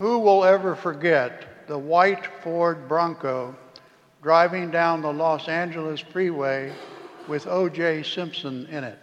Who 0.00 0.18
will 0.18 0.44
ever 0.44 0.74
forget 0.74 1.66
the 1.68 1.78
white 1.78 2.26
Ford 2.42 2.88
Bronco 2.88 3.54
driving 4.22 4.70
down 4.70 5.02
the 5.02 5.12
Los 5.12 5.48
Angeles 5.48 6.00
freeway 6.00 6.72
with 7.28 7.46
O.J. 7.46 8.02
Simpson 8.02 8.66
in 8.66 8.84
it? 8.84 8.98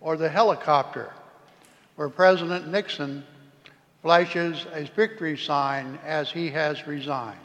Or 0.00 0.16
the 0.16 0.28
helicopter 0.28 1.12
where 1.96 2.08
President 2.08 2.68
Nixon 2.68 3.24
flashes 4.02 4.66
a 4.72 4.84
victory 4.84 5.36
sign 5.36 5.98
as 6.04 6.30
he 6.30 6.50
has 6.50 6.86
resigned? 6.86 7.38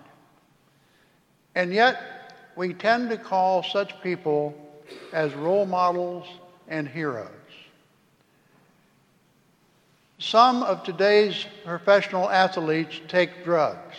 And 1.55 1.73
yet, 1.73 2.35
we 2.55 2.73
tend 2.73 3.09
to 3.09 3.17
call 3.17 3.63
such 3.63 4.01
people 4.03 4.53
as 5.13 5.33
role 5.33 5.65
models 5.65 6.27
and 6.67 6.87
heroes. 6.87 7.38
Some 10.21 10.63
of 10.63 10.83
today's 10.83 11.45
professional 11.63 12.29
athletes 12.29 12.99
take 13.07 13.45
drugs. 13.45 13.95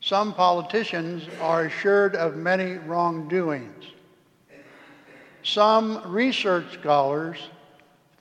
Some 0.00 0.32
politicians 0.32 1.22
are 1.42 1.66
assured 1.66 2.16
of 2.16 2.36
many 2.36 2.78
wrongdoings. 2.78 3.84
Some 5.42 6.02
research 6.10 6.72
scholars 6.72 7.36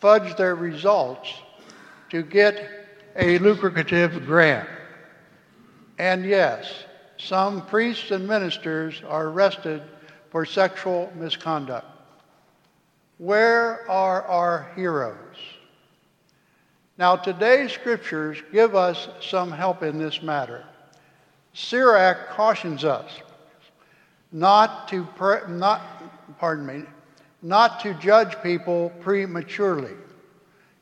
fudge 0.02 0.36
their 0.36 0.56
results 0.56 1.30
to 2.10 2.22
get 2.22 2.70
a 3.16 3.38
lucrative 3.40 4.26
grant. 4.26 4.68
And 5.98 6.26
yes, 6.26 6.84
some 7.18 7.66
priests 7.68 8.12
and 8.12 8.28
ministers 8.28 9.02
are 9.08 9.28
arrested 9.28 9.82
for 10.30 10.46
sexual 10.46 11.10
misconduct. 11.16 11.88
Where 13.18 13.90
are 13.90 14.24
our 14.24 14.74
heroes? 14.76 15.38
Now, 16.98 17.18
today's 17.18 17.74
scriptures 17.74 18.42
give 18.54 18.74
us 18.74 19.10
some 19.22 19.52
help 19.52 19.84
in 19.84 19.98
this 19.98 20.22
matter. 20.22 20.64
Sirach 21.54 22.30
cautions 22.30 22.84
us 22.86 23.12
not 24.32 24.88
to, 24.90 25.04
pre- 25.16 25.48
not, 25.50 25.82
pardon 26.40 26.66
me, 26.66 26.84
not 27.42 27.80
to 27.82 27.94
judge 27.96 28.42
people 28.42 28.92
prematurely. 29.02 29.94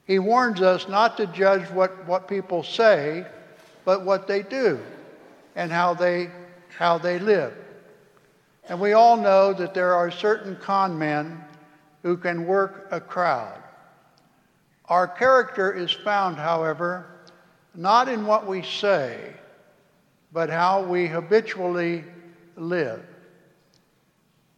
He 0.06 0.20
warns 0.20 0.62
us 0.62 0.88
not 0.88 1.18
to 1.18 1.28
judge 1.28 1.70
what, 1.72 2.06
what 2.06 2.28
people 2.28 2.64
say, 2.64 3.26
but 3.86 4.06
what 4.06 4.28
they 4.28 4.44
do 4.44 4.80
and 5.56 5.72
how 5.72 5.94
they, 5.94 6.30
how 6.78 6.98
they 6.98 7.20
live. 7.20 7.54
And 8.70 8.80
we 8.80 8.94
all 8.94 9.18
know 9.18 9.54
that 9.54 9.74
there 9.74 9.94
are 9.94 10.12
certain 10.12 10.56
con 10.58 10.98
men 10.98 11.44
who 12.02 12.18
can 12.18 12.46
work 12.46 12.88
a 12.92 13.00
crowd. 13.02 13.63
Our 14.90 15.08
character 15.08 15.72
is 15.72 15.92
found, 15.92 16.38
however, 16.38 17.06
not 17.74 18.10
in 18.10 18.26
what 18.26 18.46
we 18.46 18.62
say, 18.62 19.34
but 20.32 20.50
how 20.50 20.84
we 20.84 21.08
habitually 21.08 22.04
live. 22.56 23.04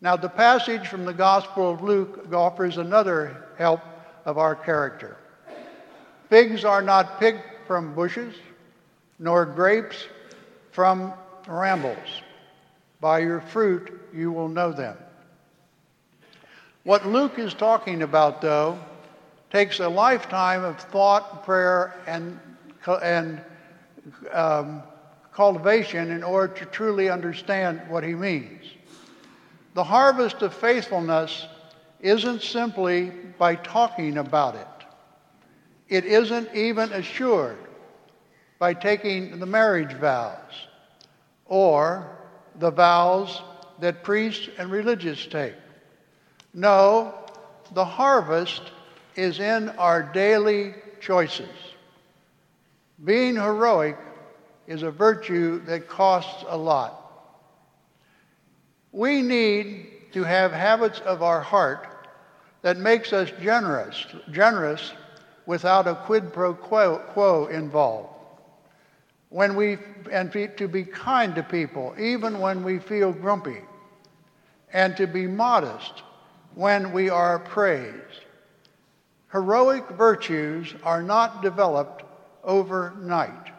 Now, 0.02 0.16
the 0.16 0.30
passage 0.30 0.88
from 0.88 1.06
the 1.06 1.14
Gospel 1.14 1.72
of 1.72 1.82
Luke 1.82 2.32
offers 2.34 2.78
another 2.78 3.46
help 3.58 3.82
of 4.26 4.38
our 4.38 4.56
character. 4.56 5.18
Figs 6.30 6.66
are 6.66 6.82
not 6.82 7.20
picked 7.20 7.68
from 7.68 7.94
bushes, 7.94 8.36
nor 9.20 9.46
grapes 9.46 10.08
from 10.72 11.14
rambles. 11.48 12.22
By 13.00 13.20
your 13.20 13.42
fruit 13.42 14.02
you 14.14 14.32
will 14.32 14.50
know 14.50 14.72
them. 14.72 14.98
What 16.84 17.08
Luke 17.08 17.40
is 17.40 17.54
talking 17.54 18.02
about, 18.02 18.42
though, 18.42 18.78
takes 19.50 19.80
a 19.80 19.88
lifetime 19.88 20.64
of 20.64 20.80
thought, 20.80 21.46
prayer, 21.46 21.94
and, 22.08 22.40
and 23.02 23.42
um, 24.32 24.84
cultivation 25.34 26.12
in 26.12 26.24
order 26.24 26.54
to 26.54 26.66
truly 26.66 27.10
understand 27.10 27.82
what 27.90 28.04
he 28.04 28.14
means. 28.14 28.64
The 29.74 29.84
harvest 29.84 30.42
of 30.42 30.54
faithfulness 30.54 31.48
isn't 32.00 32.42
simply 32.42 33.12
by 33.38 33.56
talking 33.56 34.18
about 34.18 34.56
it. 34.56 34.68
It 35.90 36.06
isn't 36.06 36.54
even 36.56 36.92
assured 36.94 37.58
by 38.60 38.74
taking 38.74 39.40
the 39.40 39.46
marriage 39.46 39.94
vows 39.94 40.68
or 41.46 42.18
the 42.56 42.72
vows 42.72 43.42
that 43.80 44.04
priests 44.04 44.50
and 44.58 44.72
religious 44.72 45.26
take. 45.26 45.56
No, 46.54 47.14
the 47.74 47.86
harvest 47.86 48.72
is 49.16 49.40
in 49.40 49.70
our 49.70 50.04
daily 50.04 50.74
choices. 51.00 51.50
Being 53.04 53.36
heroic 53.36 53.98
is 54.68 54.84
a 54.84 54.92
virtue 54.92 55.64
that 55.66 55.88
costs 55.88 56.44
a 56.48 56.58
lot. 56.58 57.02
We 58.92 59.22
need 59.22 59.88
to 60.14 60.24
have 60.24 60.52
habits 60.52 61.02
of 61.02 61.22
our 61.22 61.42
heart 61.42 61.88
that 62.62 62.78
makes 62.78 63.14
us 63.14 63.32
generous, 63.42 64.06
generous 64.32 64.94
without 65.46 65.88
a 65.88 65.96
quid 65.96 66.34
pro 66.34 66.54
quo, 66.54 67.48
involved. 67.48 68.10
When 69.30 69.56
we 69.56 69.78
and 70.12 70.32
to 70.32 70.68
be 70.68 70.84
kind 70.84 71.36
to 71.36 71.44
people 71.44 71.94
even 72.00 72.40
when 72.40 72.64
we 72.64 72.80
feel 72.80 73.12
grumpy 73.12 73.62
and 74.72 74.96
to 74.98 75.08
be 75.08 75.28
modest 75.28 76.04
when 76.54 76.92
we 76.94 77.10
are 77.10 77.40
praised. 77.40 78.24
Heroic 79.36 79.90
virtues 79.90 80.74
are 80.82 81.04
not 81.04 81.42
developed 81.42 82.04
overnight, 82.46 83.52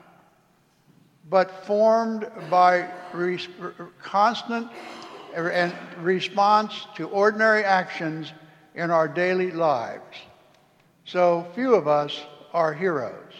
but 1.28 1.66
formed 1.66 2.26
by 2.48 2.90
re- 3.12 3.38
constant 4.00 4.70
and 5.34 5.74
response 6.00 6.86
to 6.94 7.06
ordinary 7.10 7.62
actions 7.62 8.32
in 8.74 8.90
our 8.90 9.06
daily 9.06 9.50
lives. 9.50 10.16
So 11.04 11.46
few 11.54 11.74
of 11.74 11.86
us 11.86 12.22
are 12.54 12.72
heroes. 12.72 13.34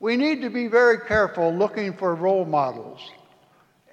We 0.00 0.16
need 0.16 0.42
to 0.42 0.50
be 0.50 0.66
very 0.66 0.98
careful 0.98 1.54
looking 1.54 1.92
for 1.92 2.16
role 2.16 2.44
models 2.44 3.12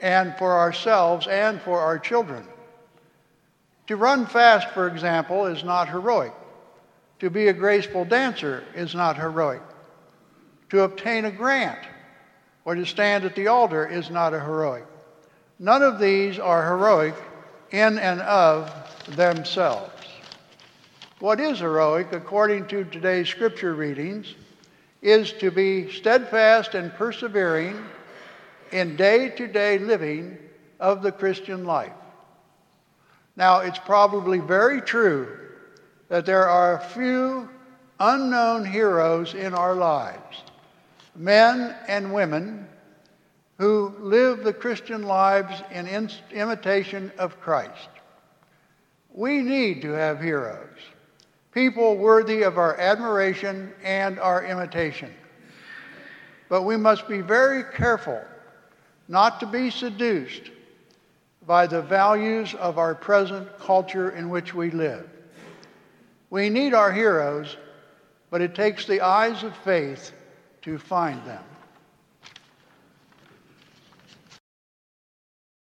and 0.02 0.36
for 0.40 0.58
ourselves 0.58 1.28
and 1.28 1.62
for 1.62 1.80
our 1.80 2.00
children. 2.00 2.44
To 3.86 3.98
run 3.98 4.26
fast, 4.26 4.70
for 4.70 4.88
example, 4.88 5.46
is 5.46 5.64
not 5.64 5.88
heroic. 5.88 6.34
To 7.24 7.30
be 7.30 7.48
a 7.48 7.54
graceful 7.54 8.04
dancer 8.04 8.66
is 8.76 8.94
not 8.94 9.16
heroic. 9.16 9.62
To 10.72 10.82
obtain 10.82 11.24
a 11.24 11.32
grant 11.32 11.80
or 12.66 12.76
to 12.76 12.86
stand 12.86 13.24
at 13.24 13.34
the 13.34 13.48
altar 13.48 13.88
is 13.88 14.10
not 14.10 14.34
a 14.34 14.42
heroic. 14.42 14.86
None 15.58 15.84
of 15.84 16.00
these 16.00 16.38
are 16.38 16.66
heroic 16.66 17.16
in 17.72 17.98
and 17.98 18.20
of 18.20 18.70
themselves. 19.16 20.06
What 21.20 21.40
is 21.40 21.60
heroic, 21.60 22.12
according 22.12 22.68
to 22.68 22.84
today's 22.84 23.30
scripture 23.30 23.74
readings, 23.74 24.36
is 25.02 25.32
to 25.32 25.50
be 25.50 25.90
steadfast 25.94 26.76
and 26.76 26.94
persevering 26.96 27.82
in 28.74 28.98
day 28.98 29.30
to 29.30 29.48
day 29.48 29.80
living 29.80 30.38
of 30.78 31.02
the 31.02 31.12
Christian 31.14 31.64
life. 31.64 31.94
Now, 33.38 33.60
it's 33.60 33.80
probably 33.80 34.40
very 34.40 34.82
true 34.82 35.40
that 36.14 36.28
there 36.28 36.48
are 36.48 36.80
few 36.94 37.50
unknown 38.00 38.64
heroes 38.64 39.34
in 39.34 39.56
our 39.56 39.74
lives, 39.74 40.44
men 41.16 41.76
and 41.88 42.14
women 42.14 42.68
who 43.58 43.92
live 44.00 44.44
the 44.44 44.54
Christian 44.54 45.02
lives 45.02 45.64
in 45.72 45.88
imitation 46.32 47.12
of 47.18 47.42
Christ. 47.42 47.90
We 49.12 49.42
need 49.42 49.82
to 49.82 49.90
have 49.90 50.22
heroes, 50.22 50.78
people 51.52 51.98
worthy 51.98 52.44
of 52.44 52.60
our 52.60 52.80
admiration 52.80 53.74
and 53.84 54.20
our 54.20 54.46
imitation. 54.46 55.12
But 56.48 56.62
we 56.62 56.78
must 56.78 57.08
be 57.08 57.22
very 57.22 57.64
careful 57.64 58.22
not 59.08 59.40
to 59.40 59.48
be 59.48 59.72
seduced 59.72 60.52
by 61.48 61.66
the 61.66 61.82
values 61.82 62.54
of 62.54 62.78
our 62.78 62.94
present 62.94 63.58
culture 63.58 64.12
in 64.12 64.30
which 64.30 64.54
we 64.54 64.70
live. 64.70 65.10
We 66.34 66.50
need 66.50 66.74
our 66.74 66.92
heroes, 66.92 67.58
but 68.32 68.42
it 68.42 68.56
takes 68.56 68.88
the 68.88 69.02
eyes 69.02 69.44
of 69.44 69.56
faith 69.58 70.14
to 70.64 70.80
find 70.80 71.24
them. 71.28 71.44